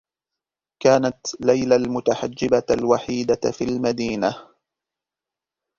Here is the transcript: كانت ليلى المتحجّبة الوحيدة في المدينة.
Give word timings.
كانت 0.83 1.19
ليلى 1.39 1.75
المتحجّبة 1.75 2.63
الوحيدة 2.69 3.51
في 3.51 3.63
المدينة. 3.63 4.47